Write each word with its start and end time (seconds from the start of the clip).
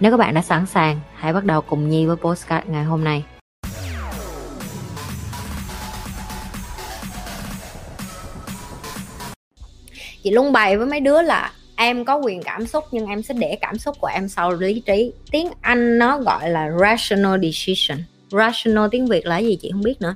Nếu 0.00 0.10
các 0.10 0.16
bạn 0.16 0.34
đã 0.34 0.42
sẵn 0.42 0.66
sàng, 0.66 1.00
hãy 1.14 1.32
bắt 1.32 1.44
đầu 1.44 1.60
cùng 1.60 1.88
Nhi 1.88 2.06
với 2.06 2.16
postcard 2.16 2.66
ngày 2.68 2.84
hôm 2.84 3.04
nay. 3.04 3.24
Chị 10.22 10.30
luôn 10.30 10.52
bày 10.52 10.76
với 10.76 10.86
mấy 10.86 11.00
đứa 11.00 11.22
là 11.22 11.52
em 11.76 12.04
có 12.04 12.16
quyền 12.16 12.42
cảm 12.42 12.66
xúc 12.66 12.84
nhưng 12.90 13.06
em 13.06 13.22
sẽ 13.22 13.34
để 13.34 13.58
cảm 13.60 13.78
xúc 13.78 13.96
của 14.00 14.06
em 14.06 14.28
sau 14.28 14.52
lý 14.52 14.80
trí. 14.80 15.12
Tiếng 15.30 15.48
Anh 15.60 15.98
nó 15.98 16.18
gọi 16.18 16.50
là 16.50 16.70
rational 16.80 17.40
decision. 17.42 18.04
Rational 18.30 18.88
tiếng 18.90 19.06
Việt 19.06 19.26
là 19.26 19.38
gì 19.38 19.58
chị 19.62 19.70
không 19.72 19.82
biết 19.82 20.00
nữa. 20.00 20.14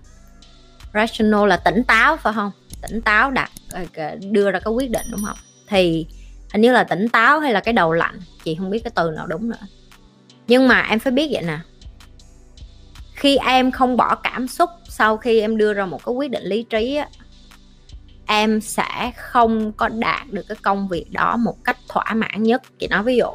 Rational 0.95 1.49
là 1.49 1.57
tỉnh 1.57 1.85
táo 1.85 2.17
phải 2.17 2.33
không? 2.33 2.51
Tỉnh 2.83 3.01
táo 3.01 3.31
đặt 3.31 3.51
ờ, 3.71 3.85
ờ, 3.95 4.17
đưa 4.31 4.51
ra 4.51 4.59
cái 4.59 4.73
quyết 4.73 4.91
định 4.91 5.07
đúng 5.11 5.25
không? 5.27 5.37
Thì 5.69 6.07
hình 6.53 6.63
như 6.63 6.73
là 6.73 6.85
tỉnh 6.85 7.09
táo 7.09 7.41
hay 7.41 7.53
là 7.53 7.61
cái 7.61 7.73
đầu 7.73 7.93
lạnh 7.93 8.21
chị 8.45 8.55
không 8.55 8.71
biết 8.71 8.85
cái 8.85 8.91
từ 8.95 9.11
nào 9.11 9.27
đúng 9.27 9.49
nữa 9.49 9.67
nhưng 10.47 10.69
mà 10.69 10.81
em 10.81 10.99
phải 10.99 11.13
biết 11.13 11.29
vậy 11.33 11.43
nè. 11.43 11.59
Khi 13.15 13.37
em 13.37 13.71
không 13.71 13.97
bỏ 13.97 14.15
cảm 14.15 14.49
xúc 14.49 14.71
sau 14.89 15.17
khi 15.17 15.41
em 15.41 15.57
đưa 15.57 15.75
ra 15.75 15.87
một 15.87 16.05
cái 16.05 16.13
quyết 16.15 16.31
định 16.31 16.45
lý 16.45 16.63
trí 16.63 16.97
á 16.97 17.09
em 18.27 18.61
sẽ 18.61 19.13
không 19.17 19.73
có 19.73 19.89
đạt 19.89 20.31
được 20.31 20.43
cái 20.49 20.57
công 20.63 20.89
việc 20.89 21.13
đó 21.13 21.37
một 21.37 21.65
cách 21.65 21.77
thỏa 21.89 22.15
mãn 22.15 22.43
nhất. 22.43 22.63
Chị 22.79 22.87
nói 22.87 23.03
ví 23.03 23.17
dụ 23.17 23.29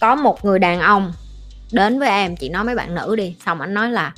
có 0.00 0.14
một 0.14 0.44
người 0.44 0.58
đàn 0.58 0.80
ông 0.80 1.12
đến 1.72 1.98
với 1.98 2.08
em 2.08 2.36
chị 2.36 2.48
nói 2.48 2.64
mấy 2.64 2.74
bạn 2.74 2.94
nữ 2.94 3.16
đi 3.16 3.36
xong 3.46 3.60
anh 3.60 3.74
nói 3.74 3.90
là 3.90 4.12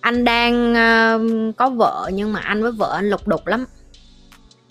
anh 0.00 0.24
đang 0.24 0.72
uh, 0.72 1.56
có 1.56 1.70
vợ 1.70 2.10
nhưng 2.12 2.32
mà 2.32 2.40
anh 2.40 2.62
với 2.62 2.72
vợ 2.72 2.92
anh 2.94 3.10
lục 3.10 3.28
đục 3.28 3.46
lắm 3.46 3.64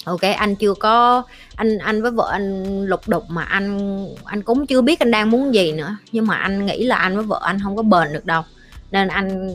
ok 0.06 0.22
anh 0.38 0.56
chưa 0.56 0.74
có 0.74 1.24
anh 1.56 1.78
anh 1.78 2.02
với 2.02 2.12
vợ 2.12 2.30
anh 2.32 2.86
lục 2.86 3.02
đục 3.08 3.24
mà 3.28 3.44
anh 3.44 4.08
anh 4.26 4.42
cũng 4.42 4.68
chưa 4.68 4.82
biết 4.82 5.00
anh 5.00 5.12
đang 5.12 5.30
muốn 5.30 5.54
gì 5.54 5.72
nữa. 5.72 5.98
Nhưng 6.12 6.28
mà 6.28 6.36
anh 6.36 6.66
nghĩ 6.66 6.86
là 6.86 6.96
anh 6.96 7.16
với 7.16 7.26
vợ 7.26 7.40
anh 7.44 7.60
không 7.64 7.76
có 7.76 7.84
bền 7.84 8.14
được 8.14 8.26
đâu. 8.26 8.44
Nên 8.92 9.08
anh 9.08 9.50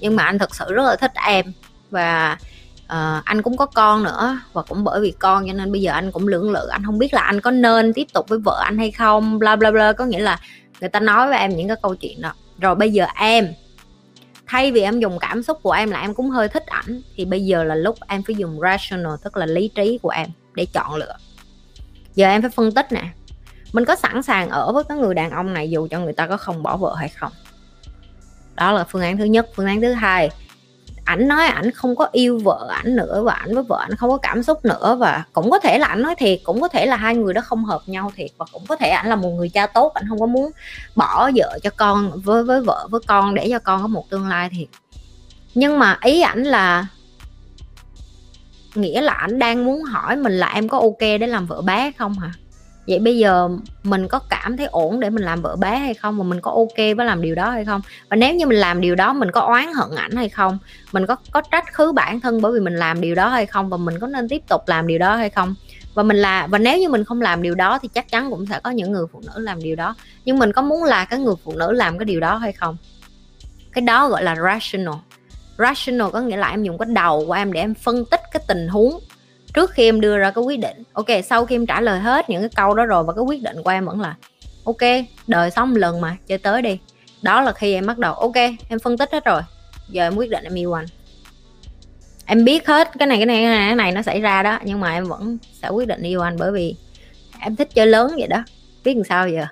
nhưng 0.00 0.16
mà 0.16 0.24
anh 0.24 0.38
thật 0.38 0.54
sự 0.54 0.72
rất 0.72 0.82
là 0.82 0.96
thích 0.96 1.12
em. 1.26 1.52
Và 1.90 2.38
uh, 2.84 3.24
anh 3.24 3.42
cũng 3.42 3.56
có 3.56 3.66
con 3.66 4.02
nữa. 4.02 4.40
Và 4.52 4.62
cũng 4.62 4.84
bởi 4.84 5.00
vì 5.00 5.10
con 5.18 5.46
cho 5.46 5.52
nên 5.52 5.72
bây 5.72 5.82
giờ 5.82 5.92
anh 5.92 6.12
cũng 6.12 6.28
lưỡng 6.28 6.50
lự. 6.50 6.66
Anh 6.70 6.84
không 6.84 6.98
biết 6.98 7.14
là 7.14 7.20
anh 7.20 7.40
có 7.40 7.50
nên 7.50 7.92
tiếp 7.92 8.06
tục 8.12 8.28
với 8.28 8.38
vợ 8.38 8.62
anh 8.64 8.78
hay 8.78 8.90
không. 8.90 9.38
Bla 9.38 9.56
bla 9.56 9.70
bla. 9.70 9.92
Có 9.92 10.04
nghĩa 10.04 10.20
là 10.20 10.38
người 10.80 10.88
ta 10.88 11.00
nói 11.00 11.28
với 11.28 11.38
em 11.38 11.56
những 11.56 11.68
cái 11.68 11.76
câu 11.82 11.94
chuyện 11.94 12.20
đó. 12.20 12.32
Rồi 12.58 12.74
bây 12.74 12.92
giờ 12.92 13.06
em 13.16 13.48
thay 14.50 14.72
vì 14.72 14.80
em 14.80 15.00
dùng 15.00 15.18
cảm 15.18 15.42
xúc 15.42 15.58
của 15.62 15.72
em 15.72 15.90
là 15.90 16.00
em 16.00 16.14
cũng 16.14 16.30
hơi 16.30 16.48
thích 16.48 16.66
ảnh, 16.66 17.02
thì 17.16 17.24
bây 17.24 17.44
giờ 17.44 17.64
là 17.64 17.74
lúc 17.74 17.96
em 18.08 18.22
phải 18.22 18.36
dùng 18.36 18.60
rational, 18.60 19.12
tức 19.24 19.36
là 19.36 19.46
lý 19.46 19.70
trí 19.74 19.98
của 20.02 20.08
em 20.08 20.28
để 20.54 20.66
chọn 20.72 20.94
lựa. 20.94 21.16
Giờ 22.14 22.28
em 22.28 22.42
phải 22.42 22.50
phân 22.50 22.72
tích 22.72 22.92
nè, 22.92 23.04
mình 23.72 23.84
có 23.84 23.96
sẵn 23.96 24.22
sàng 24.22 24.48
ở 24.48 24.72
với 24.72 24.84
cái 24.84 24.98
người 24.98 25.14
đàn 25.14 25.30
ông 25.30 25.54
này 25.54 25.70
dù 25.70 25.88
cho 25.90 26.00
người 26.00 26.12
ta 26.12 26.26
có 26.26 26.36
không 26.36 26.62
bỏ 26.62 26.76
vợ 26.76 26.94
hay 26.94 27.08
không? 27.08 27.32
Đó 28.54 28.72
là 28.72 28.84
phương 28.84 29.02
án 29.02 29.16
thứ 29.16 29.24
nhất. 29.24 29.48
Phương 29.54 29.66
án 29.66 29.80
thứ 29.80 29.92
hai 29.92 30.30
ảnh 31.10 31.28
nói 31.28 31.46
ảnh 31.46 31.70
không 31.70 31.96
có 31.96 32.08
yêu 32.12 32.38
vợ 32.38 32.68
ảnh 32.70 32.96
nữa 32.96 33.22
và 33.22 33.34
ảnh 33.34 33.54
với 33.54 33.64
vợ 33.68 33.78
ảnh 33.80 33.96
không 33.96 34.10
có 34.10 34.16
cảm 34.16 34.42
xúc 34.42 34.64
nữa 34.64 34.96
và 35.00 35.24
cũng 35.32 35.50
có 35.50 35.58
thể 35.58 35.78
là 35.78 35.86
ảnh 35.86 36.02
nói 36.02 36.14
thiệt, 36.18 36.40
cũng 36.44 36.60
có 36.60 36.68
thể 36.68 36.86
là 36.86 36.96
hai 36.96 37.16
người 37.16 37.34
đó 37.34 37.40
không 37.40 37.64
hợp 37.64 37.80
nhau 37.86 38.12
thiệt 38.16 38.30
và 38.36 38.46
cũng 38.52 38.66
có 38.68 38.76
thể 38.76 38.88
ảnh 38.88 39.08
là 39.08 39.16
một 39.16 39.30
người 39.30 39.48
cha 39.48 39.66
tốt, 39.66 39.94
ảnh 39.94 40.04
không 40.08 40.20
có 40.20 40.26
muốn 40.26 40.50
bỏ 40.96 41.30
vợ 41.34 41.58
cho 41.62 41.70
con 41.76 42.20
với 42.24 42.44
với 42.44 42.60
vợ, 42.60 42.88
với 42.90 43.00
con 43.06 43.34
để 43.34 43.48
cho 43.50 43.58
con 43.58 43.82
có 43.82 43.88
một 43.88 44.10
tương 44.10 44.28
lai 44.28 44.50
thiệt. 44.52 44.68
Nhưng 45.54 45.78
mà 45.78 45.98
ý 46.02 46.22
ảnh 46.22 46.42
là 46.42 46.86
nghĩa 48.74 49.00
là 49.00 49.12
ảnh 49.12 49.38
đang 49.38 49.64
muốn 49.64 49.82
hỏi 49.82 50.16
mình 50.16 50.32
là 50.32 50.46
em 50.54 50.68
có 50.68 50.78
ok 50.78 51.00
để 51.00 51.26
làm 51.26 51.46
vợ 51.46 51.62
bé 51.62 51.92
không 51.98 52.14
hả? 52.18 52.32
Vậy 52.90 52.98
bây 52.98 53.18
giờ 53.18 53.48
mình 53.82 54.08
có 54.08 54.18
cảm 54.18 54.56
thấy 54.56 54.66
ổn 54.66 55.00
để 55.00 55.10
mình 55.10 55.24
làm 55.24 55.42
vợ 55.42 55.56
bé 55.56 55.78
hay 55.78 55.94
không? 55.94 56.18
Và 56.18 56.24
mình 56.24 56.40
có 56.40 56.50
ok 56.50 56.96
với 56.96 57.06
làm 57.06 57.22
điều 57.22 57.34
đó 57.34 57.50
hay 57.50 57.64
không? 57.64 57.80
Và 58.08 58.16
nếu 58.16 58.34
như 58.34 58.46
mình 58.46 58.58
làm 58.58 58.80
điều 58.80 58.94
đó, 58.94 59.12
mình 59.12 59.30
có 59.30 59.40
oán 59.40 59.72
hận 59.74 59.96
ảnh 59.96 60.16
hay 60.16 60.28
không? 60.28 60.58
Mình 60.92 61.06
có 61.06 61.16
có 61.30 61.40
trách 61.40 61.72
khứ 61.72 61.92
bản 61.92 62.20
thân 62.20 62.42
bởi 62.42 62.52
vì 62.52 62.60
mình 62.60 62.76
làm 62.76 63.00
điều 63.00 63.14
đó 63.14 63.28
hay 63.28 63.46
không? 63.46 63.68
Và 63.68 63.76
mình 63.76 63.98
có 64.00 64.06
nên 64.06 64.28
tiếp 64.28 64.42
tục 64.48 64.62
làm 64.66 64.86
điều 64.86 64.98
đó 64.98 65.16
hay 65.16 65.30
không? 65.30 65.54
Và 65.94 66.02
mình 66.02 66.16
là, 66.16 66.46
và 66.46 66.58
nếu 66.58 66.78
như 66.78 66.88
mình 66.88 67.04
không 67.04 67.20
làm 67.20 67.42
điều 67.42 67.54
đó 67.54 67.78
thì 67.82 67.88
chắc 67.88 68.10
chắn 68.10 68.30
cũng 68.30 68.46
sẽ 68.46 68.60
có 68.60 68.70
những 68.70 68.92
người 68.92 69.06
phụ 69.12 69.22
nữ 69.26 69.40
làm 69.40 69.62
điều 69.62 69.76
đó. 69.76 69.94
Nhưng 70.24 70.38
mình 70.38 70.52
có 70.52 70.62
muốn 70.62 70.84
là 70.84 71.04
cái 71.04 71.18
người 71.18 71.34
phụ 71.44 71.52
nữ 71.56 71.72
làm 71.72 71.98
cái 71.98 72.04
điều 72.04 72.20
đó 72.20 72.36
hay 72.36 72.52
không? 72.52 72.76
Cái 73.72 73.82
đó 73.82 74.08
gọi 74.08 74.22
là 74.22 74.36
rational. 74.36 74.94
Rational 75.58 76.10
có 76.12 76.20
nghĩa 76.20 76.36
là 76.36 76.50
em 76.50 76.62
dùng 76.62 76.78
cái 76.78 76.88
đầu 76.94 77.24
của 77.26 77.32
em 77.32 77.52
để 77.52 77.60
em 77.60 77.74
phân 77.74 78.04
tích 78.10 78.20
cái 78.32 78.42
tình 78.48 78.68
huống 78.68 79.00
trước 79.54 79.70
khi 79.70 79.84
em 79.84 80.00
đưa 80.00 80.18
ra 80.18 80.30
cái 80.30 80.44
quyết 80.44 80.60
định. 80.60 80.82
Ok 80.92 81.06
sau 81.24 81.46
khi 81.46 81.54
em 81.54 81.66
trả 81.66 81.80
lời 81.80 82.00
hết 82.00 82.30
những 82.30 82.42
cái 82.42 82.50
câu 82.56 82.74
đó 82.74 82.86
rồi 82.86 83.04
và 83.04 83.12
cái 83.12 83.24
quyết 83.24 83.42
định 83.42 83.62
của 83.62 83.70
em 83.70 83.86
vẫn 83.86 84.00
là 84.00 84.16
ok 84.64 85.06
đời 85.26 85.50
sống 85.50 85.76
lần 85.76 86.00
mà 86.00 86.16
chơi 86.26 86.38
tới 86.38 86.62
đi. 86.62 86.78
Đó 87.22 87.40
là 87.40 87.52
khi 87.52 87.74
em 87.74 87.86
bắt 87.86 87.98
đầu 87.98 88.14
ok 88.14 88.36
em 88.68 88.78
phân 88.82 88.98
tích 88.98 89.12
hết 89.12 89.24
rồi. 89.24 89.42
Giờ 89.88 90.06
em 90.06 90.16
quyết 90.16 90.30
định 90.30 90.44
em 90.44 90.54
yêu 90.54 90.72
anh. 90.72 90.86
Em 92.26 92.44
biết 92.44 92.66
hết 92.66 92.90
cái 92.98 93.06
này 93.06 93.18
cái 93.18 93.26
này 93.26 93.36
cái 93.42 93.50
này, 93.50 93.68
cái 93.68 93.76
này 93.76 93.92
nó 93.92 94.02
xảy 94.02 94.20
ra 94.20 94.42
đó 94.42 94.58
nhưng 94.64 94.80
mà 94.80 94.92
em 94.92 95.04
vẫn 95.04 95.38
sẽ 95.62 95.68
quyết 95.68 95.88
định 95.88 96.02
yêu 96.02 96.20
anh 96.20 96.36
bởi 96.38 96.52
vì 96.52 96.74
em 97.40 97.56
thích 97.56 97.68
chơi 97.74 97.86
lớn 97.86 98.12
vậy 98.18 98.28
đó. 98.28 98.44
Biết 98.84 98.94
làm 98.94 99.04
sao 99.04 99.28
giờ? 99.28 99.46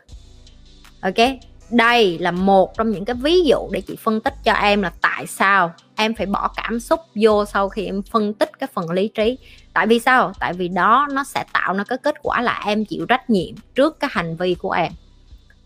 Ok 1.01 1.39
đây 1.71 2.19
là 2.19 2.31
một 2.31 2.77
trong 2.79 2.91
những 2.91 3.05
cái 3.05 3.15
ví 3.15 3.41
dụ 3.41 3.69
để 3.73 3.81
chị 3.81 3.97
phân 4.03 4.21
tích 4.21 4.35
cho 4.45 4.53
em 4.53 4.83
là 4.83 4.93
tại 5.01 5.27
sao 5.27 5.73
em 5.97 6.15
phải 6.15 6.27
bỏ 6.27 6.49
cảm 6.57 6.81
xúc 6.81 7.01
vô 7.15 7.45
sau 7.45 7.69
khi 7.69 7.87
em 7.87 8.03
phân 8.03 8.35
tích 8.35 8.51
cái 8.59 8.69
phần 8.75 8.91
lý 8.91 9.09
trí 9.09 9.39
tại 9.79 9.87
vì 9.87 9.99
sao? 9.99 10.33
Tại 10.39 10.53
vì 10.53 10.69
đó 10.69 11.09
nó 11.13 11.25
sẽ 11.25 11.45
tạo 11.53 11.75
ra 11.75 11.85
cái 11.85 11.99
kết 11.99 12.15
quả 12.23 12.43
là 12.43 12.63
em 12.67 12.85
chịu 12.85 13.07
trách 13.07 13.31
nhiệm 13.31 13.55
trước 13.75 14.01
cái 14.01 14.11
hành 14.13 14.37
vi 14.37 14.55
của 14.55 14.71
em. 14.71 14.93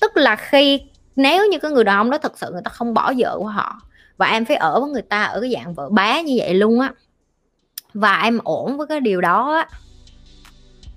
Tức 0.01 0.17
là 0.17 0.37
khi, 0.37 0.81
nếu 1.17 1.47
như 1.51 1.59
cái 1.59 1.71
người 1.71 1.85
đàn 1.85 1.97
ông 1.97 2.11
đó 2.11 2.19
thực 2.19 2.39
sự 2.39 2.51
người 2.53 2.63
ta 2.65 2.69
không 2.69 2.95
bỏ 2.95 3.13
vợ 3.19 3.39
của 3.39 3.47
họ, 3.47 3.81
và 4.17 4.27
em 4.27 4.45
phải 4.45 4.57
ở 4.57 4.81
với 4.81 4.91
người 4.91 5.03
ta 5.03 5.23
ở 5.23 5.41
cái 5.41 5.53
dạng 5.53 5.75
vợ 5.75 5.89
bé 5.91 6.23
như 6.23 6.35
vậy 6.39 6.55
luôn 6.55 6.81
á, 6.81 6.93
và 7.95 8.21
em 8.23 8.39
ổn 8.45 8.77
với 8.79 8.87
cái 8.87 9.01
điều 9.01 9.21
đó 9.21 9.55
á, 9.55 9.69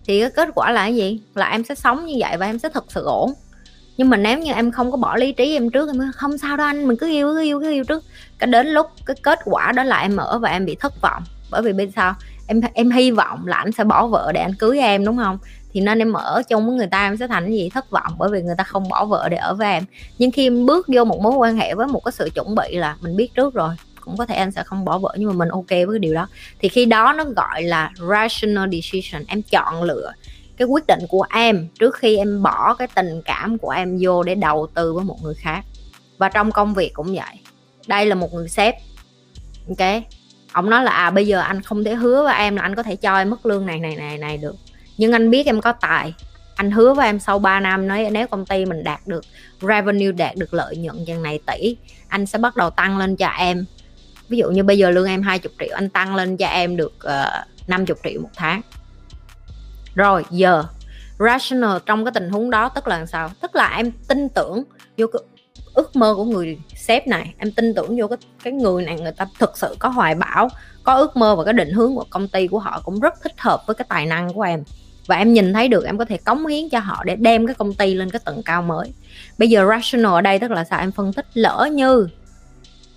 thì 0.06 0.22
cái 0.22 0.30
kết 0.30 0.50
quả 0.56 0.72
là 0.72 0.82
cái 0.82 0.96
gì? 0.96 1.22
Là 1.36 1.50
em 1.50 1.64
sẽ 1.64 1.76
sống 1.76 2.06
như 2.06 2.16
vậy 2.20 2.38
và 2.38 2.46
em 2.46 2.60
sẽ 2.60 2.70
thật 2.70 2.86
sự 2.88 3.04
ổn. 3.04 3.34
Nhưng 3.98 4.10
mà 4.10 4.18
nếu 4.18 4.40
như 4.40 4.52
em 4.52 4.72
không 4.72 4.92
có 4.92 4.98
bỏ 4.98 5.16
lý 5.16 5.32
trí 5.32 5.56
em 5.56 5.70
trước, 5.70 5.90
em 5.90 6.12
không 6.16 6.38
sao 6.38 6.58
đâu 6.58 6.68
anh, 6.68 6.88
mình 6.88 6.98
cứ 6.98 7.08
yêu 7.08 7.34
cứ 7.34 7.42
yêu 7.42 7.60
cứ 7.60 7.72
yêu 7.72 7.84
trước. 7.84 8.04
Cái 8.40 8.48
đến 8.48 8.68
lúc 8.68 8.88
cái 9.06 9.16
kết 9.24 9.40
quả 9.46 9.72
đó 9.72 9.84
là 9.84 10.00
em 10.00 10.18
ở 10.18 10.40
và 10.40 10.50
em 10.50 10.66
bị 10.66 10.76
thất 10.76 10.94
vọng. 11.02 11.24
Bởi 11.52 11.62
vì 11.62 11.74
bên 11.74 11.92
sao 11.96 12.16
em 12.48 12.62
em 12.74 12.92
hy 12.92 13.12
vọng 13.12 13.48
là 13.48 13.58
anh 13.58 13.72
sẽ 13.72 13.84
bỏ 13.84 14.08
vợ 14.08 14.32
để 14.34 14.42
anh 14.42 14.56
cưới 14.56 14.80
em, 14.80 15.06
đúng 15.06 15.18
không? 15.18 15.38
Thì 15.72 15.82
nên 15.82 16.00
em 16.00 16.14
ở 16.14 16.42
chung 16.50 16.68
với 16.68 16.76
người 16.76 16.88
ta 16.88 17.08
em 17.08 17.18
sẽ 17.18 17.28
thành 17.28 17.44
cái 17.44 17.54
gì? 17.54 17.70
Thất 17.70 17.90
vọng, 17.90 18.16
bởi 18.18 18.30
vì 18.30 18.42
người 18.42 18.56
ta 18.58 18.64
không 18.64 18.90
bỏ 18.90 19.06
vợ 19.06 19.30
để 19.30 19.38
ở 19.38 19.54
với 19.54 19.72
em. 19.72 19.84
Nhưng 20.18 20.32
khi 20.32 20.48
em 20.48 20.66
bước 20.66 20.88
vô 20.96 21.06
một 21.06 21.22
mối 21.22 21.34
quan 21.34 21.58
hệ 21.58 21.76
với 21.76 21.88
một 21.88 22.04
cái 22.06 22.12
sự 22.12 22.30
chuẩn 22.36 22.56
bị 22.56 22.76
là 22.76 22.98
mình 23.02 23.16
biết 23.16 23.34
trước 23.34 23.54
rồi, 23.54 23.76
cũng 24.02 24.18
có 24.18 24.26
thể 24.26 24.36
anh 24.36 24.52
sẽ 24.52 24.64
không 24.64 24.86
bỏ 24.86 24.98
vợ, 24.98 25.16
nhưng 25.18 25.30
mà 25.30 25.36
mình 25.36 25.50
ok 25.50 25.70
với 25.70 25.88
cái 25.92 26.00
điều 26.00 26.14
đó. 26.14 26.28
Thì 26.60 26.70
khi 26.70 26.86
đó 26.86 27.14
nó 27.14 27.24
gọi 27.24 27.64
là 27.64 27.92
rational 28.10 28.70
decision, 28.72 29.24
em 29.28 29.42
chọn 29.42 29.84
lựa 29.84 30.12
cái 30.58 30.68
quyết 30.68 30.88
định 30.88 31.00
của 31.10 31.26
em 31.34 31.68
trước 31.80 31.96
khi 31.96 32.18
em 32.18 32.44
bỏ 32.44 32.74
cái 32.74 32.88
tình 32.96 33.22
cảm 33.26 33.58
của 33.58 33.70
em 33.70 33.98
vô 34.02 34.24
để 34.24 34.36
đầu 34.36 34.68
tư 34.74 34.94
với 34.94 35.04
một 35.04 35.18
người 35.24 35.36
khác. 35.36 35.66
Và 36.18 36.30
trong 36.30 36.52
công 36.52 36.74
việc 36.74 36.94
cũng 36.94 37.08
vậy. 37.08 37.40
Đây 37.88 38.06
là 38.06 38.16
một 38.16 38.34
người 38.34 38.50
sếp, 38.50 38.76
ok? 39.70 40.04
Ông 40.56 40.70
nói 40.70 40.84
là 40.84 40.92
à 40.92 41.12
bây 41.12 41.28
giờ 41.28 41.40
anh 41.40 41.62
không 41.62 41.84
thể 41.84 41.96
hứa 41.96 42.24
với 42.24 42.36
em 42.38 42.56
là 42.56 42.62
anh 42.62 42.76
có 42.76 42.84
thể 42.84 42.96
cho 42.96 43.18
em 43.18 43.30
mức 43.30 43.46
lương 43.46 43.66
này 43.66 43.80
này 43.80 43.96
này 43.96 44.18
này 44.18 44.38
được. 44.38 44.56
Nhưng 44.98 45.12
anh 45.12 45.30
biết 45.30 45.46
em 45.46 45.62
có 45.62 45.72
tài. 45.72 46.14
Anh 46.56 46.72
hứa 46.72 46.94
với 46.94 47.06
em 47.06 47.20
sau 47.20 47.40
3 47.40 47.60
năm 47.60 47.88
nói 47.88 48.08
nếu 48.12 48.28
công 48.28 48.46
ty 48.46 48.66
mình 48.66 48.84
đạt 48.84 49.00
được 49.06 49.26
revenue 49.62 50.12
đạt 50.12 50.36
được 50.36 50.54
lợi 50.54 50.78
nhuận 50.78 51.06
chừng 51.08 51.24
này 51.24 51.40
tỷ 51.46 51.78
anh 52.08 52.26
sẽ 52.26 52.38
bắt 52.38 52.56
đầu 52.56 52.70
tăng 52.70 52.98
lên 52.98 53.16
cho 53.16 53.28
em. 53.28 53.66
Ví 54.30 54.38
dụ 54.38 54.50
như 54.50 54.64
bây 54.64 54.78
giờ 54.78 54.90
lương 54.90 55.08
em 55.08 55.22
20 55.22 55.52
triệu 55.60 55.76
anh 55.76 55.90
tăng 55.90 56.16
lên 56.16 56.38
cho 56.38 56.48
em 56.48 56.78
được 56.78 56.94
ờ, 57.00 57.44
uh, 57.64 57.70
50 57.70 57.96
triệu 58.04 58.22
một 58.22 58.30
tháng. 58.36 58.62
Rồi 59.96 60.26
giờ. 60.30 60.64
Rational 61.20 61.78
trong 61.86 62.06
cái 62.06 62.12
tình 62.12 62.30
huống 62.30 62.50
đó 62.50 62.70
tức 62.70 62.88
là 62.88 62.98
làm 62.98 63.08
sao? 63.08 63.32
Tức 63.42 63.56
là 63.56 63.78
em 63.78 63.92
tin 64.08 64.30
tưởng 64.30 64.64
vô 64.98 65.08
cái 65.08 65.22
ước 65.76 65.96
mơ 65.96 66.14
của 66.16 66.24
người 66.24 66.58
sếp 66.76 67.08
này. 67.08 67.34
Em 67.38 67.52
tin 67.52 67.74
tưởng 67.76 67.98
vô 68.00 68.08
cái 68.08 68.18
cái 68.44 68.54
người 68.54 68.86
này, 68.86 69.00
người 69.00 69.12
ta 69.12 69.26
thực 69.40 69.58
sự 69.58 69.76
có 69.80 69.90
hoài 69.90 70.16
bão, 70.16 70.50
có 70.84 70.94
ước 70.94 71.18
mơ 71.18 71.36
và 71.36 71.44
cái 71.44 71.54
định 71.54 71.72
hướng 71.72 71.96
của 71.96 72.06
công 72.10 72.28
ty 72.28 72.48
của 72.48 72.60
họ 72.60 72.82
cũng 72.86 73.00
rất 73.00 73.14
thích 73.24 73.34
hợp 73.38 73.64
với 73.68 73.76
cái 73.76 73.86
tài 73.90 74.06
năng 74.06 74.34
của 74.34 74.42
em. 74.42 74.64
Và 75.08 75.16
em 75.16 75.34
nhìn 75.34 75.54
thấy 75.54 75.68
được, 75.68 75.86
em 75.86 75.98
có 75.98 76.06
thể 76.06 76.18
cống 76.18 76.46
hiến 76.46 76.70
cho 76.70 76.80
họ 76.80 77.04
để 77.04 77.16
đem 77.16 77.48
cái 77.48 77.56
công 77.56 77.74
ty 77.74 77.94
lên 77.94 78.10
cái 78.10 78.20
tầng 78.26 78.44
cao 78.44 78.62
mới. 78.62 78.94
Bây 79.38 79.50
giờ 79.50 79.66
rational 79.70 80.14
ở 80.14 80.22
đây 80.22 80.40
tức 80.40 80.52
là 80.52 80.64
sao? 80.64 80.80
Em 80.80 80.92
phân 80.92 81.14
tích 81.14 81.26
lỡ 81.34 81.70
như 81.72 82.08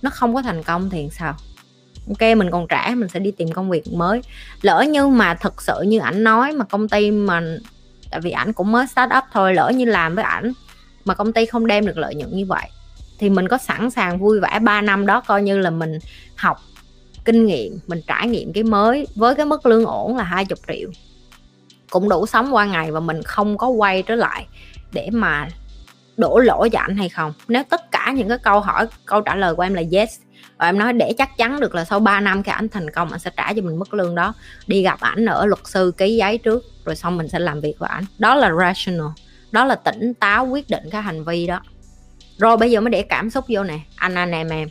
nó 0.03 0.11
không 0.11 0.35
có 0.35 0.43
thành 0.43 0.63
công 0.63 0.91
thì 0.91 1.09
sao? 1.13 1.35
Ok, 2.09 2.21
mình 2.37 2.51
còn 2.51 2.69
trẻ, 2.69 2.95
mình 2.97 3.09
sẽ 3.09 3.21
đi 3.21 3.31
tìm 3.31 3.53
công 3.53 3.71
việc 3.71 3.93
mới. 3.93 4.23
Lỡ 4.63 4.85
như 4.89 5.09
mà 5.09 5.35
thật 5.35 5.63
sự 5.63 5.83
như 5.83 5.99
ảnh 5.99 6.25
nói 6.25 6.53
mà 6.53 6.65
công 6.65 6.89
ty 6.89 7.11
mà, 7.11 7.43
tại 8.11 8.21
vì 8.21 8.31
ảnh 8.31 8.53
cũng 8.53 8.73
mới 8.73 8.87
start 8.87 9.11
up 9.19 9.25
thôi, 9.33 9.55
lỡ 9.55 9.73
như 9.75 9.85
làm 9.85 10.15
với 10.15 10.25
ảnh 10.25 10.53
mà 11.09 11.15
công 11.15 11.33
ty 11.33 11.47
không 11.47 11.67
đem 11.67 11.87
được 11.87 11.99
lợi 11.99 12.15
nhuận 12.15 12.37
như 12.37 12.47
vậy. 12.47 12.69
Thì 13.19 13.31
mình 13.31 13.49
có 13.49 13.59
sẵn 13.59 13.91
sàng 13.91 14.19
vui 14.19 14.41
vẻ 14.41 14.59
3 14.63 14.81
năm 14.81 15.07
đó 15.07 15.21
coi 15.27 15.43
như 15.43 15.59
là 15.59 15.71
mình 15.71 15.99
học 16.37 16.61
kinh 17.25 17.47
nghiệm, 17.47 17.79
mình 17.87 18.01
trải 18.07 18.29
nghiệm 18.29 18.53
cái 18.53 18.63
mới 18.63 19.07
với 19.15 19.35
cái 19.35 19.47
mức 19.47 19.67
lương 19.67 19.85
ổn 19.85 20.17
là 20.17 20.25
20 20.25 20.57
triệu. 20.69 20.91
Cũng 21.91 22.09
đủ 22.09 22.27
sống 22.27 22.55
qua 22.55 22.65
ngày 22.65 22.93
và 22.93 23.01
mình 23.01 23.23
không 23.23 23.59
có 23.59 23.69
quay 23.69 24.03
trở 24.03 24.15
lại 24.15 24.47
để 24.93 25.09
mà 25.13 25.49
đổ 26.17 26.39
lỗi 26.39 26.71
cho 26.71 26.79
anh 26.79 26.97
hay 26.97 27.09
không. 27.09 27.33
Nếu 27.49 27.63
tất 27.71 27.91
cả 27.91 28.13
những 28.15 28.29
cái 28.29 28.39
câu 28.39 28.61
hỏi, 28.61 28.87
câu 29.07 29.21
trả 29.21 29.35
lời 29.35 29.55
của 29.55 29.63
em 29.63 29.75
là 29.75 29.83
yes, 29.93 30.19
và 30.59 30.67
em 30.67 30.79
nói 30.79 30.93
để 30.93 31.13
chắc 31.19 31.37
chắn 31.37 31.61
được 31.61 31.75
là 31.75 31.85
sau 31.85 32.01
3 32.01 32.21
năm 32.21 32.43
khi 32.43 32.53
ảnh 32.53 32.69
thành 32.69 32.91
công 32.91 33.11
anh 33.11 33.21
sẽ 33.21 33.31
trả 33.37 33.53
cho 33.53 33.63
mình 33.63 33.79
mức 33.79 33.95
lương 33.95 34.15
đó. 34.15 34.35
Đi 34.67 34.83
gặp 34.83 35.01
ảnh 35.01 35.27
ở 35.27 35.47
luật 35.47 35.61
sư 35.65 35.93
ký 35.97 36.17
giấy 36.17 36.39
trước, 36.39 36.65
rồi 36.85 36.97
xong 36.97 37.17
mình 37.17 37.29
sẽ 37.29 37.39
làm 37.39 37.61
việc 37.61 37.75
với 37.79 37.89
ảnh. 37.89 38.05
Đó 38.19 38.35
là 38.35 38.53
rational 38.59 39.07
đó 39.51 39.65
là 39.65 39.75
tỉnh 39.75 40.15
táo 40.15 40.47
quyết 40.47 40.71
định 40.71 40.83
cái 40.91 41.03
hành 41.03 41.25
vi 41.25 41.47
đó. 41.47 41.61
Rồi 42.39 42.57
bây 42.57 42.71
giờ 42.71 42.81
mới 42.81 42.91
để 42.91 43.03
cảm 43.03 43.31
xúc 43.31 43.45
vô 43.49 43.65
nè, 43.65 43.79
anh 43.97 44.15
anh, 44.15 44.31
em 44.31 44.49
em. 44.49 44.69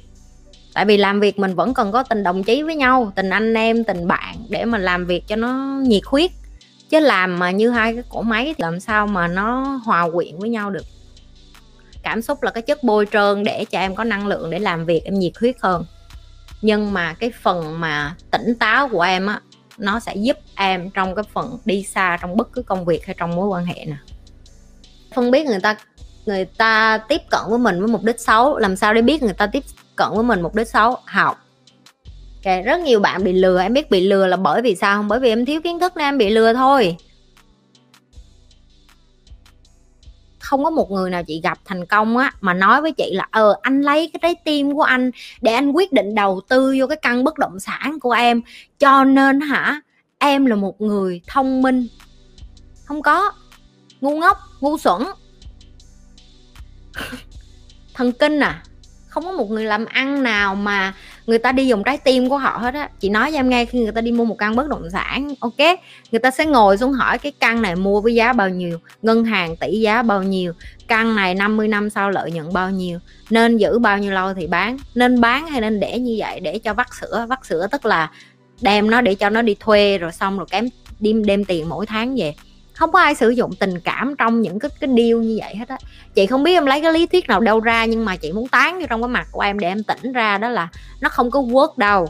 Tại 0.73 0.85
vì 0.85 0.97
làm 0.97 1.19
việc 1.19 1.39
mình 1.39 1.55
vẫn 1.55 1.73
cần 1.73 1.91
có 1.91 2.03
tình 2.03 2.23
đồng 2.23 2.43
chí 2.43 2.63
với 2.63 2.75
nhau, 2.75 3.11
tình 3.15 3.29
anh, 3.29 3.53
em, 3.53 3.83
tình 3.83 4.07
bạn 4.07 4.35
để 4.49 4.65
mà 4.65 4.77
làm 4.77 5.05
việc 5.05 5.27
cho 5.27 5.35
nó 5.35 5.81
nhiệt 5.83 6.03
huyết. 6.05 6.31
Chứ 6.89 6.99
làm 6.99 7.39
mà 7.39 7.51
như 7.51 7.69
hai 7.69 7.93
cái 7.93 8.03
cổ 8.09 8.21
máy 8.21 8.45
thì 8.45 8.53
làm 8.57 8.79
sao 8.79 9.07
mà 9.07 9.27
nó 9.27 9.81
hòa 9.85 10.09
quyện 10.13 10.39
với 10.39 10.49
nhau 10.49 10.69
được. 10.69 10.85
Cảm 12.03 12.21
xúc 12.21 12.43
là 12.43 12.51
cái 12.51 12.61
chất 12.61 12.83
bôi 12.83 13.07
trơn 13.11 13.43
để 13.43 13.65
cho 13.65 13.79
em 13.79 13.95
có 13.95 14.03
năng 14.03 14.27
lượng 14.27 14.49
để 14.49 14.59
làm 14.59 14.85
việc, 14.85 15.03
em 15.05 15.19
nhiệt 15.19 15.33
huyết 15.39 15.55
hơn. 15.61 15.85
Nhưng 16.61 16.93
mà 16.93 17.13
cái 17.13 17.31
phần 17.41 17.79
mà 17.79 18.15
tỉnh 18.31 18.55
táo 18.59 18.89
của 18.89 19.01
em 19.01 19.25
á, 19.25 19.41
nó 19.77 19.99
sẽ 19.99 20.15
giúp 20.15 20.37
em 20.55 20.89
trong 20.89 21.15
cái 21.15 21.23
phần 21.33 21.57
đi 21.65 21.83
xa 21.83 22.17
trong 22.21 22.37
bất 22.37 22.51
cứ 22.51 22.61
công 22.61 22.85
việc 22.85 23.05
hay 23.05 23.15
trong 23.19 23.35
mối 23.35 23.47
quan 23.47 23.65
hệ 23.65 23.85
nè 23.85 23.97
phân 25.17 25.31
biết 25.31 25.45
người 25.45 25.59
ta 25.59 25.75
người 26.25 26.45
ta 26.45 26.97
tiếp 26.97 27.21
cận 27.29 27.41
với 27.49 27.59
mình 27.59 27.79
với 27.79 27.87
mục 27.87 28.03
đích 28.03 28.19
xấu, 28.19 28.57
làm 28.57 28.75
sao 28.75 28.93
để 28.93 29.01
biết 29.01 29.23
người 29.23 29.33
ta 29.33 29.47
tiếp 29.47 29.63
cận 29.95 30.07
với 30.13 30.23
mình 30.23 30.41
mục 30.41 30.55
đích 30.55 30.67
xấu? 30.67 30.97
Học. 31.05 31.37
Okay. 32.37 32.61
rất 32.61 32.79
nhiều 32.79 32.99
bạn 32.99 33.23
bị 33.23 33.33
lừa, 33.33 33.61
em 33.61 33.73
biết 33.73 33.91
bị 33.91 34.07
lừa 34.07 34.27
là 34.27 34.37
bởi 34.37 34.61
vì 34.61 34.75
sao 34.75 34.97
không? 34.97 35.07
Bởi 35.07 35.19
vì 35.19 35.29
em 35.29 35.45
thiếu 35.45 35.61
kiến 35.61 35.79
thức 35.79 35.93
nên 35.95 36.07
em 36.07 36.17
bị 36.17 36.29
lừa 36.29 36.53
thôi. 36.53 36.97
Không 40.39 40.63
có 40.63 40.69
một 40.69 40.91
người 40.91 41.09
nào 41.09 41.23
chị 41.23 41.41
gặp 41.43 41.59
thành 41.65 41.85
công 41.85 42.17
á, 42.17 42.31
mà 42.41 42.53
nói 42.53 42.81
với 42.81 42.91
chị 42.91 43.13
là 43.13 43.27
ờ 43.31 43.55
anh 43.61 43.81
lấy 43.81 44.11
cái 44.13 44.19
trái 44.21 44.35
tim 44.45 44.73
của 44.73 44.81
anh 44.81 45.11
để 45.41 45.53
anh 45.53 45.71
quyết 45.71 45.93
định 45.93 46.15
đầu 46.15 46.41
tư 46.49 46.75
vô 46.79 46.87
cái 46.87 46.97
căn 47.01 47.23
bất 47.23 47.37
động 47.37 47.59
sản 47.59 47.99
của 47.99 48.11
em. 48.11 48.41
Cho 48.79 49.03
nên 49.03 49.41
hả, 49.41 49.81
em 50.19 50.45
là 50.45 50.55
một 50.55 50.81
người 50.81 51.21
thông 51.27 51.61
minh. 51.61 51.87
Không 52.85 53.01
có 53.01 53.31
ngu 54.01 54.17
ngốc, 54.19 54.37
ngu 54.61 54.77
xuẩn. 54.77 55.03
Thần 57.93 58.11
kinh 58.11 58.39
à 58.39 58.63
không 59.17 59.25
có 59.25 59.31
một 59.31 59.51
người 59.51 59.65
làm 59.65 59.85
ăn 59.85 60.23
nào 60.23 60.55
mà 60.55 60.93
người 61.27 61.37
ta 61.37 61.51
đi 61.51 61.67
dùng 61.67 61.83
trái 61.83 61.97
tim 61.97 62.29
của 62.29 62.37
họ 62.37 62.57
hết 62.57 62.73
á. 62.73 62.89
Chị 62.99 63.09
nói 63.09 63.31
cho 63.31 63.39
em 63.39 63.49
nghe, 63.49 63.65
khi 63.65 63.79
người 63.79 63.91
ta 63.91 64.01
đi 64.01 64.11
mua 64.11 64.25
một 64.25 64.37
căn 64.37 64.55
bất 64.55 64.67
động 64.69 64.89
sản, 64.91 65.33
ok, 65.39 65.57
người 66.11 66.19
ta 66.19 66.31
sẽ 66.31 66.45
ngồi 66.45 66.77
xuống 66.77 66.91
hỏi 66.93 67.17
cái 67.17 67.31
căn 67.39 67.61
này 67.61 67.75
mua 67.75 68.01
với 68.01 68.15
giá 68.15 68.33
bao 68.33 68.49
nhiêu, 68.49 68.79
ngân 69.01 69.25
hàng 69.25 69.55
tỷ 69.55 69.79
giá 69.79 70.01
bao 70.01 70.23
nhiêu, 70.23 70.53
căn 70.87 71.15
này 71.15 71.35
50 71.35 71.67
năm 71.67 71.89
sau 71.89 72.09
lợi 72.09 72.31
nhuận 72.31 72.53
bao 72.53 72.71
nhiêu, 72.71 72.99
nên 73.29 73.57
giữ 73.57 73.79
bao 73.79 73.97
nhiêu 73.97 74.11
lâu 74.11 74.33
thì 74.33 74.47
bán, 74.47 74.77
nên 74.95 75.21
bán 75.21 75.47
hay 75.47 75.61
nên 75.61 75.79
để 75.79 75.99
như 75.99 76.15
vậy 76.17 76.39
để 76.39 76.59
cho 76.59 76.73
vắt 76.73 76.87
sữa. 77.01 77.25
Vắt 77.29 77.45
sữa 77.45 77.67
tức 77.71 77.85
là 77.85 78.11
đem 78.61 78.89
nó 78.89 79.01
để 79.01 79.15
cho 79.15 79.29
nó 79.29 79.41
đi 79.41 79.55
thuê 79.59 79.97
rồi 79.97 80.11
xong 80.11 80.37
rồi 80.37 80.47
kém 80.51 80.69
đem 80.99 81.25
đem 81.25 81.45
tiền 81.45 81.69
mỗi 81.69 81.85
tháng 81.85 82.15
về 82.15 82.35
không 82.77 82.91
có 82.91 82.99
ai 82.99 83.15
sử 83.15 83.29
dụng 83.29 83.51
tình 83.59 83.79
cảm 83.79 84.15
trong 84.17 84.41
những 84.41 84.59
cái 84.59 84.71
cái 84.79 84.89
điều 84.93 85.21
như 85.21 85.37
vậy 85.39 85.55
hết 85.55 85.69
á. 85.69 85.77
Chị 86.13 86.25
không 86.25 86.43
biết 86.43 86.53
em 86.53 86.65
lấy 86.65 86.81
cái 86.81 86.93
lý 86.93 87.07
thuyết 87.07 87.27
nào 87.27 87.39
đâu 87.39 87.59
ra, 87.59 87.85
nhưng 87.85 88.05
mà 88.05 88.15
chị 88.15 88.31
muốn 88.31 88.47
tán 88.47 88.79
vô 88.79 88.85
trong 88.89 89.01
cái 89.01 89.09
mặt 89.09 89.27
của 89.31 89.41
em 89.41 89.59
để 89.59 89.67
em 89.67 89.83
tỉnh 89.83 90.11
ra, 90.11 90.37
đó 90.37 90.49
là 90.49 90.67
nó 91.01 91.09
không 91.09 91.31
có 91.31 91.41
work 91.41 91.77
đâu, 91.77 92.07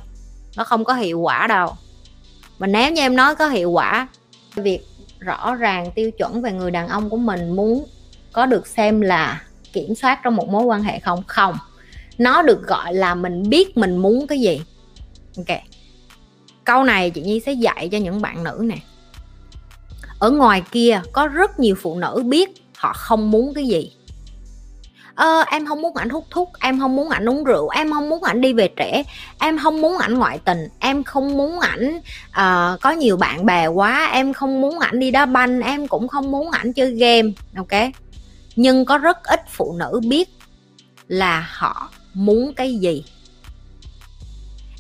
nó 0.58 0.64
không 0.64 0.84
có 0.84 0.94
hiệu 0.94 1.20
quả 1.20 1.48
đâu. 1.48 1.76
Mà 2.60 2.68
nếu 2.68 2.92
như 2.92 3.02
em 3.02 3.16
nói 3.16 3.36
có 3.36 3.48
hiệu 3.48 3.72
quả, 3.72 4.08
việc 4.56 4.80
rõ 5.20 5.56
ràng 5.56 5.92
tiêu 5.96 6.12
chuẩn 6.12 6.42
về 6.42 6.52
người 6.52 6.72
đàn 6.72 6.88
ông 6.88 7.10
của 7.10 7.18
mình 7.18 7.56
muốn 7.56 7.86
có 8.32 8.46
được 8.46 8.68
xem 8.68 9.02
là 9.02 9.42
kiểm 9.74 9.96
soát 9.96 10.20
trong 10.24 10.36
một 10.36 10.50
mối 10.50 10.64
quan 10.64 10.84
hệ 10.84 11.00
không? 11.00 11.24
Không. 11.28 11.58
Nó 12.18 12.42
được 12.42 12.68
gọi 12.68 12.94
là 12.94 13.16
mình 13.16 13.50
biết 13.50 13.78
mình 13.78 13.98
muốn 13.98 14.28
cái 14.28 14.40
gì. 14.40 14.62
Ok. 15.38 15.58
Câu 16.64 16.84
này 16.84 17.10
chị 17.10 17.22
nhi 17.22 17.40
sẽ 17.40 17.52
dạy 17.52 17.90
cho 17.92 17.98
những 17.98 18.22
bạn 18.22 18.44
nữ 18.44 18.62
này 18.64 18.84
ở 20.20 20.32
ngoài 20.32 20.64
kia 20.72 21.02
có 21.12 21.28
rất 21.28 21.60
nhiều 21.60 21.76
phụ 21.82 22.00
nữ 22.00 22.24
biết 22.26 22.50
họ 22.76 22.94
không 22.94 23.32
muốn 23.32 23.54
cái 23.54 23.68
gì. 23.68 23.92
Ờ, 25.16 25.46
em 25.52 25.66
không 25.66 25.82
muốn 25.82 25.96
ảnh 25.96 26.10
hút 26.10 26.26
thuốc 26.30 26.52
em 26.60 26.80
không 26.80 26.96
muốn 26.96 27.10
ảnh 27.10 27.30
uống 27.30 27.44
rượu 27.44 27.70
em 27.70 27.92
không 27.92 28.10
muốn 28.10 28.24
ảnh 28.24 28.42
đi 28.42 28.54
về 28.54 28.70
trễ 28.78 29.04
em 29.40 29.58
không 29.58 29.82
muốn 29.82 29.98
ảnh 29.98 30.14
ngoại 30.14 30.40
tình 30.46 30.68
em 30.80 31.04
không 31.04 31.38
muốn 31.38 31.60
ảnh 31.60 31.98
uh, 32.28 32.82
có 32.82 32.92
nhiều 32.92 33.18
bạn 33.18 33.46
bè 33.46 33.68
quá 33.68 34.10
em 34.14 34.34
không 34.34 34.62
muốn 34.62 34.80
ảnh 34.80 35.00
đi 35.00 35.12
đá 35.12 35.26
banh 35.26 35.62
em 35.62 35.88
cũng 35.88 36.08
không 36.08 36.32
muốn 36.32 36.52
ảnh 36.52 36.74
chơi 36.74 36.92
game 36.92 37.30
ok? 37.56 37.92
Nhưng 38.56 38.86
có 38.86 38.98
rất 38.98 39.24
ít 39.24 39.42
phụ 39.50 39.76
nữ 39.80 40.02
biết 40.08 40.30
là 41.08 41.50
họ 41.54 41.90
muốn 42.14 42.54
cái 42.54 42.76
gì. 42.76 43.06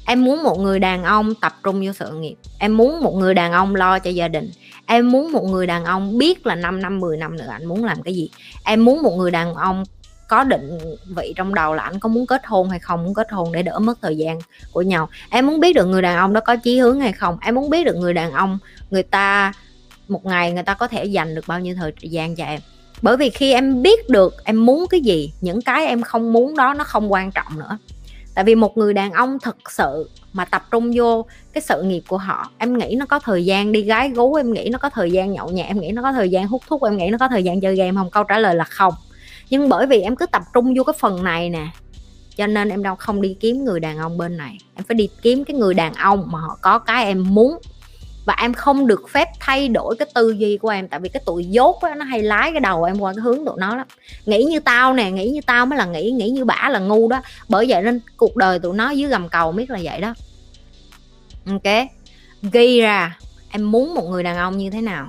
Em 0.05 0.23
muốn 0.23 0.43
một 0.43 0.59
người 0.59 0.79
đàn 0.79 1.03
ông 1.03 1.35
tập 1.35 1.55
trung 1.63 1.85
vô 1.85 1.93
sự 1.93 2.11
nghiệp 2.13 2.35
em 2.59 2.77
muốn 2.77 3.01
một 3.01 3.15
người 3.15 3.33
đàn 3.33 3.51
ông 3.51 3.75
lo 3.75 3.99
cho 3.99 4.09
gia 4.09 4.27
đình 4.27 4.51
em 4.87 5.11
muốn 5.11 5.31
một 5.31 5.43
người 5.43 5.67
đàn 5.67 5.85
ông 5.85 6.17
biết 6.17 6.45
là 6.45 6.55
5 6.55 6.81
năm 6.81 6.99
10 6.99 7.17
năm 7.17 7.37
nữa 7.37 7.47
anh 7.49 7.65
muốn 7.65 7.85
làm 7.85 8.01
cái 8.01 8.15
gì? 8.15 8.29
Em 8.65 8.85
muốn 8.85 9.01
một 9.01 9.13
người 9.17 9.31
đàn 9.31 9.53
ông 9.53 9.83
có 10.27 10.43
định 10.43 10.77
vị 11.15 11.33
trong 11.35 11.53
đầu 11.53 11.73
là 11.73 11.83
anh 11.83 11.99
có 11.99 12.09
muốn 12.09 12.27
kết 12.27 12.45
hôn 12.45 12.69
hay 12.69 12.79
không, 12.79 13.03
muốn 13.03 13.13
kết 13.13 13.31
hôn 13.31 13.51
để 13.51 13.63
đỡ 13.63 13.79
mất 13.79 13.97
thời 14.01 14.17
gian 14.17 14.39
của 14.71 14.81
nhau. 14.81 15.09
Em 15.29 15.47
muốn 15.47 15.59
biết 15.59 15.73
được 15.73 15.85
người 15.85 16.01
đàn 16.01 16.17
ông 16.17 16.33
đó 16.33 16.39
có 16.39 16.55
chí 16.55 16.79
hướng 16.79 16.99
hay 16.99 17.11
không. 17.11 17.37
Em 17.41 17.55
muốn 17.55 17.69
biết 17.69 17.83
được 17.83 17.95
người 17.95 18.13
đàn 18.13 18.31
ông, 18.31 18.59
người 18.89 19.03
ta, 19.03 19.53
một 20.07 20.25
ngày 20.25 20.51
người 20.51 20.63
ta 20.63 20.73
có 20.73 20.87
thể 20.87 21.05
dành 21.05 21.35
được 21.35 21.47
bao 21.47 21.59
nhiêu 21.59 21.75
thời 21.75 21.93
gian 22.01 22.35
cho 22.35 22.45
em. 22.45 22.59
Bởi 23.01 23.17
vì 23.17 23.29
khi 23.29 23.53
em 23.53 23.81
biết 23.81 24.09
được 24.09 24.43
em 24.43 24.65
muốn 24.65 24.85
cái 24.89 25.01
gì, 25.01 25.33
những 25.41 25.61
cái 25.61 25.85
em 25.85 26.01
không 26.01 26.33
muốn 26.33 26.57
đó 26.57 26.73
nó 26.73 26.83
không 26.83 27.11
quan 27.11 27.31
trọng 27.31 27.59
nữa 27.59 27.77
tại 28.37 28.43
vì 28.43 28.55
một 28.55 28.77
người 28.77 28.93
đàn 28.93 29.11
ông 29.11 29.37
thực 29.39 29.71
sự 29.71 30.09
mà 30.33 30.45
tập 30.45 30.63
trung 30.71 30.91
vô 30.95 31.25
cái 31.53 31.61
sự 31.61 31.83
nghiệp 31.83 32.03
của 32.07 32.17
họ, 32.17 32.51
em 32.57 32.77
nghĩ 32.77 32.95
nó 32.95 33.05
có 33.05 33.19
thời 33.19 33.45
gian 33.45 33.71
đi 33.71 33.81
gái 33.81 34.09
gú, 34.09 34.35
em 34.35 34.53
nghĩ 34.53 34.69
nó 34.71 34.77
có 34.77 34.89
thời 34.89 35.11
gian 35.11 35.31
nhậu 35.31 35.49
nhẹt, 35.49 35.67
em 35.67 35.79
nghĩ 35.79 35.91
nó 35.91 36.01
có 36.01 36.11
thời 36.11 36.29
gian 36.29 36.47
hút 36.47 36.61
thuốc, 36.67 36.81
em 36.83 36.97
nghĩ 36.97 37.09
nó 37.09 37.17
có 37.17 37.27
thời 37.27 37.43
gian 37.43 37.61
chơi 37.61 37.75
game 37.75 37.91
không? 37.95 38.09
Câu 38.09 38.23
trả 38.23 38.37
lời 38.37 38.55
là 38.55 38.63
không. 38.63 38.93
Nhưng 39.49 39.69
bởi 39.69 39.87
vì 39.87 40.01
em 40.01 40.15
cứ 40.15 40.25
tập 40.25 40.41
trung 40.53 40.73
vô 40.77 40.83
cái 40.83 40.93
phần 40.99 41.23
này 41.23 41.49
nè, 41.49 41.67
cho 42.35 42.47
nên 42.47 42.69
em 42.69 42.83
đâu, 42.83 42.95
không 42.95 43.21
đi 43.21 43.37
kiếm 43.39 43.65
người 43.65 43.79
đàn 43.79 43.97
ông 43.97 44.17
bên 44.17 44.37
này. 44.37 44.57
Em 44.75 44.83
phải 44.83 44.95
đi 44.95 45.09
kiếm 45.21 45.43
cái 45.43 45.57
người 45.57 45.73
đàn 45.73 45.93
ông 45.93 46.23
mà 46.31 46.39
họ 46.39 46.57
có 46.61 46.79
cái 46.79 47.05
em 47.05 47.35
muốn 47.35 47.57
và 48.27 48.35
em 48.39 48.53
không 48.53 48.87
được 48.87 49.09
phép 49.09 49.27
thay 49.39 49.67
đổi 49.67 49.95
cái 49.99 50.07
tư 50.15 50.31
duy 50.31 50.57
của 50.57 50.69
em 50.69 50.87
tại 50.87 50.99
vì 50.99 51.09
cái 51.09 51.23
tụi 51.25 51.45
dốt 51.45 51.83
đó, 51.83 51.93
nó 51.95 52.05
hay 52.05 52.23
lái 52.23 52.51
cái 52.51 52.59
đầu 52.59 52.83
em 52.83 52.99
qua 52.99 53.13
cái 53.13 53.21
hướng 53.21 53.45
tụi 53.45 53.55
nó 53.57 53.75
lắm. 53.75 53.87
Nghĩ 54.25 54.43
như 54.43 54.59
tao 54.59 54.93
nè 54.93 55.11
nghĩ 55.11 55.29
như 55.29 55.41
tao 55.45 55.65
mới 55.65 55.79
là 55.79 55.85
nghĩ 55.85 56.11
nghĩ 56.11 56.29
như 56.29 56.45
bả 56.45 56.69
là 56.69 56.79
ngu 56.79 57.09
đó. 57.09 57.21
Bởi 57.49 57.65
vậy 57.69 57.81
nên 57.83 58.01
cuộc 58.17 58.35
đời 58.35 58.59
tụi 58.59 58.75
nó 58.75 58.89
dưới 58.89 59.09
gầm 59.09 59.29
cầu 59.29 59.51
biết 59.51 59.69
là 59.69 59.79
vậy 59.83 60.01
đó. 60.01 60.13
Ok. 61.45 61.87
Ghi 62.51 62.81
ra 62.81 63.17
em 63.49 63.71
muốn 63.71 63.93
một 63.93 64.05
người 64.09 64.23
đàn 64.23 64.37
ông 64.37 64.57
như 64.57 64.69
thế 64.69 64.81
nào? 64.81 65.07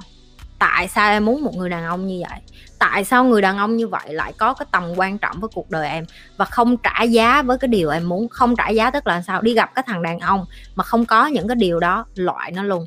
Tại 0.59 0.89
sao 0.89 1.11
em 1.11 1.25
muốn 1.25 1.45
một 1.45 1.55
người 1.57 1.69
đàn 1.69 1.85
ông 1.85 2.07
như 2.07 2.25
vậy? 2.31 2.41
Tại 2.79 3.05
sao 3.05 3.25
người 3.25 3.43
đàn 3.43 3.59
ông 3.59 3.77
như 3.77 3.89
vậy 3.89 4.15
lại 4.15 4.33
có 4.39 4.55
cái 4.55 4.67
tầm 4.73 4.93
quan 4.97 5.19
trọng 5.19 5.41
với 5.41 5.51
cuộc 5.55 5.71
đời 5.71 5.89
em? 5.89 6.07
Và 6.37 6.45
không 6.45 6.77
trả 6.77 7.03
giá 7.03 7.43
với 7.43 7.59
cái 7.59 7.69
điều 7.69 7.91
em 7.91 8.09
muốn. 8.09 8.29
Không 8.29 8.57
trả 8.57 8.69
giá 8.69 8.91
tức 8.91 9.07
là 9.07 9.23
sao? 9.23 9.43
Đi 9.43 9.55
gặp 9.55 9.75
cái 9.75 9.83
thằng 9.87 10.03
đàn 10.03 10.19
ông 10.19 10.47
mà 10.75 10.85
không 10.85 11.05
có 11.07 11.27
những 11.27 11.49
cái 11.49 11.57
điều 11.57 11.81
đó 11.81 12.07
loại 12.15 12.53
nó 12.53 12.63
luôn 12.63 12.87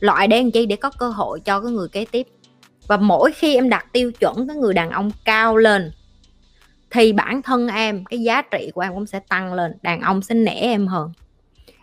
loại 0.00 0.28
để 0.28 0.42
làm 0.42 0.50
chi 0.50 0.66
để 0.66 0.76
có 0.76 0.90
cơ 0.98 1.08
hội 1.08 1.40
cho 1.40 1.60
cái 1.60 1.72
người 1.72 1.88
kế 1.88 2.04
tiếp. 2.10 2.26
Và 2.86 2.96
mỗi 2.96 3.32
khi 3.32 3.54
em 3.54 3.68
đặt 3.68 3.86
tiêu 3.92 4.12
chuẩn 4.12 4.48
cái 4.48 4.56
người 4.56 4.74
đàn 4.74 4.90
ông 4.90 5.10
cao 5.24 5.56
lên, 5.56 5.90
thì 6.90 7.12
bản 7.12 7.42
thân 7.42 7.68
em, 7.68 8.04
cái 8.04 8.20
giá 8.20 8.42
trị 8.42 8.70
của 8.74 8.80
em 8.80 8.94
cũng 8.94 9.06
sẽ 9.06 9.20
tăng 9.28 9.54
lên, 9.54 9.72
đàn 9.82 10.00
ông 10.00 10.22
sẽ 10.22 10.34
nể 10.34 10.52
em 10.52 10.86
hơn. 10.86 11.12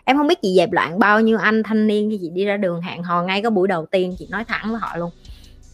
Em 0.04 0.16
không 0.16 0.26
biết 0.26 0.42
chị 0.42 0.54
dẹp 0.56 0.72
loạn 0.72 0.98
bao 0.98 1.20
nhiêu 1.20 1.38
anh 1.38 1.62
thanh 1.62 1.86
niên 1.86 2.10
khi 2.10 2.18
chị 2.22 2.28
đi 2.28 2.44
ra 2.44 2.56
đường 2.56 2.80
hẹn 2.80 3.02
hò 3.02 3.22
ngay 3.22 3.42
cái 3.42 3.50
buổi 3.50 3.68
đầu 3.68 3.86
tiên, 3.86 4.16
chị 4.18 4.26
nói 4.30 4.44
thẳng 4.44 4.70
với 4.70 4.80
họ 4.80 4.96
luôn 4.96 5.10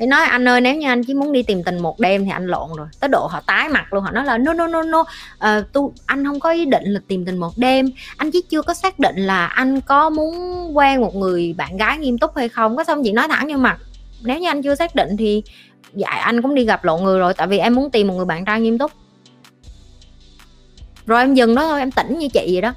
thì 0.00 0.06
nói 0.06 0.24
anh 0.24 0.48
ơi 0.48 0.60
nếu 0.60 0.76
như 0.76 0.88
anh 0.88 1.04
chỉ 1.04 1.14
muốn 1.14 1.32
đi 1.32 1.42
tìm 1.42 1.62
tình 1.64 1.78
một 1.78 2.00
đêm 2.00 2.24
thì 2.24 2.30
anh 2.30 2.46
lộn 2.46 2.68
rồi. 2.76 2.86
Tới 3.00 3.08
độ 3.08 3.26
họ 3.26 3.40
tái 3.40 3.68
mặt 3.68 3.92
luôn 3.92 4.04
họ 4.04 4.10
nói 4.10 4.24
là 4.24 4.38
no 4.38 4.52
no 4.52 4.66
no 4.66 4.82
no. 4.82 5.00
Uh, 5.00 5.72
tu 5.72 5.92
anh 6.06 6.24
không 6.24 6.40
có 6.40 6.50
ý 6.50 6.64
định 6.64 6.84
là 6.84 7.00
tìm 7.08 7.24
tình 7.24 7.38
một 7.38 7.52
đêm. 7.56 7.90
Anh 8.16 8.30
chỉ 8.30 8.42
chưa 8.50 8.62
có 8.62 8.74
xác 8.74 8.98
định 8.98 9.16
là 9.16 9.46
anh 9.46 9.80
có 9.80 10.10
muốn 10.10 10.32
quen 10.76 11.00
một 11.00 11.14
người 11.14 11.54
bạn 11.58 11.76
gái 11.76 11.98
nghiêm 11.98 12.18
túc 12.18 12.36
hay 12.36 12.48
không. 12.48 12.76
Có 12.76 12.84
xong 12.84 13.04
chị 13.04 13.12
nói 13.12 13.28
thẳng 13.28 13.46
như 13.46 13.56
mặt 13.56 13.78
nếu 14.22 14.38
như 14.38 14.48
anh 14.48 14.62
chưa 14.62 14.74
xác 14.74 14.94
định 14.94 15.16
thì 15.16 15.42
dạ 15.94 16.08
anh 16.08 16.42
cũng 16.42 16.54
đi 16.54 16.64
gặp 16.64 16.84
lộn 16.84 17.02
người 17.02 17.18
rồi 17.18 17.34
tại 17.34 17.46
vì 17.46 17.58
em 17.58 17.74
muốn 17.74 17.90
tìm 17.90 18.08
một 18.08 18.14
người 18.14 18.26
bạn 18.26 18.44
trai 18.44 18.60
nghiêm 18.60 18.78
túc. 18.78 18.92
Rồi 21.06 21.20
em 21.20 21.34
dừng 21.34 21.54
đó 21.54 21.62
thôi 21.62 21.80
em 21.80 21.90
tỉnh 21.90 22.18
như 22.18 22.28
chị 22.28 22.50
vậy 22.52 22.60
đó. 22.60 22.72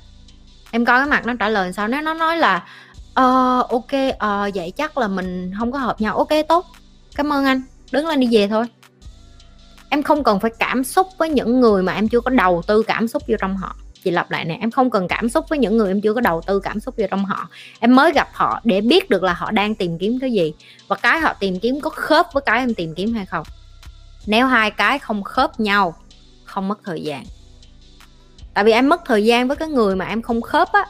Em 0.72 0.86
coi 0.86 1.00
cái 1.00 1.08
mặt 1.08 1.26
nó 1.26 1.34
trả 1.40 1.50
lời 1.50 1.74
sao 1.74 1.88
nếu 1.88 2.02
nó 2.02 2.14
nói 2.14 2.38
là 2.38 2.64
ờ 3.14 3.62
ok 3.70 4.18
ờ 4.20 4.50
vậy 4.56 4.72
chắc 4.72 4.98
là 4.98 5.08
mình 5.08 5.52
không 5.60 5.72
có 5.72 5.80
hợp 5.80 6.02
nhau. 6.02 6.18
Ok 6.18 6.30
tốt 6.48 6.66
cảm 7.16 7.34
ơn 7.34 7.46
anh. 7.46 7.62
Đứng 7.92 8.08
lên 8.08 8.20
đi 8.20 8.28
về 8.32 8.48
thôi. 8.48 8.66
Em 9.90 10.04
không 10.04 10.24
cần 10.24 10.40
phải 10.40 10.52
cảm 10.60 10.84
xúc 10.84 11.08
với 11.18 11.30
những 11.30 11.60
người 11.62 11.84
mà 11.84 11.94
em 11.94 12.08
chưa 12.08 12.22
có 12.22 12.30
đầu 12.30 12.62
tư 12.68 12.84
cảm 12.84 13.08
xúc 13.08 13.24
vô 13.28 13.36
trong 13.40 13.58
họ. 13.58 13.76
Chị 14.04 14.12
lặp 14.12 14.32
lại 14.32 14.46
nè, 14.46 14.58
em 14.62 14.72
không 14.72 14.90
cần 14.90 15.08
cảm 15.08 15.30
xúc 15.30 15.46
với 15.50 15.60
những 15.60 15.78
người 15.78 15.88
em 15.88 16.02
chưa 16.02 16.14
có 16.14 16.22
đầu 16.22 16.42
tư 16.48 16.60
cảm 16.60 16.80
xúc 16.80 16.96
vô 16.98 17.06
trong 17.12 17.26
họ. 17.26 17.48
Em 17.80 17.96
mới 17.96 18.12
gặp 18.12 18.30
họ 18.34 18.62
để 18.64 18.82
biết 18.82 19.10
được 19.10 19.24
là 19.24 19.34
họ 19.34 19.52
đang 19.52 19.76
tìm 19.76 19.98
kiếm 19.98 20.20
cái 20.20 20.32
gì 20.32 20.54
và 20.88 20.96
cái 20.96 21.20
họ 21.20 21.34
tìm 21.34 21.60
kiếm 21.60 21.82
có 21.82 21.90
khớp 21.90 22.28
với 22.34 22.44
cái 22.46 22.60
em 22.60 22.74
tìm 22.74 22.96
kiếm 22.96 23.14
hay 23.14 23.26
không. 23.26 23.48
Nếu 24.26 24.48
hai 24.48 24.72
cái 24.72 25.00
không 25.00 25.24
khớp 25.24 25.60
nhau, 25.60 25.96
không 26.44 26.68
mất 26.68 26.80
thời 26.84 27.02
gian. 27.02 27.26
Tại 28.54 28.64
vì 28.64 28.72
em 28.72 28.90
mất 28.90 29.02
thời 29.06 29.26
gian 29.26 29.48
với 29.48 29.58
cái 29.58 29.68
người 29.68 29.96
mà 29.96 30.06
em 30.06 30.22
không 30.22 30.42
khớp 30.42 30.72
á, 30.72 30.86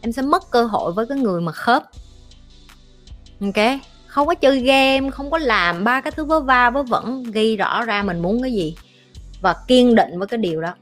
em 0.00 0.12
sẽ 0.12 0.22
mất 0.22 0.50
cơ 0.50 0.64
hội 0.64 0.92
với 0.92 1.06
cái 1.06 1.18
người 1.18 1.40
mà 1.40 1.52
khớp. 1.52 1.82
Ok? 3.40 3.80
Không 4.14 4.26
có 4.26 4.34
chơi 4.34 4.60
game, 4.60 5.10
không 5.10 5.30
có 5.30 5.38
làm 5.38 5.84
ba 5.84 6.00
cái 6.00 6.10
thứ 6.10 6.24
vớ 6.24 6.40
va 6.40 6.70
vớ 6.70 6.82
vẩn, 6.82 7.22
ghi 7.32 7.56
rõ 7.56 7.84
ra 7.84 8.02
mình 8.02 8.22
muốn 8.22 8.42
cái 8.42 8.52
gì 8.52 8.76
và 9.40 9.54
kiên 9.68 9.94
định 9.94 10.18
với 10.18 10.28
cái 10.28 10.38
điều 10.38 10.60
đó. 10.60 10.74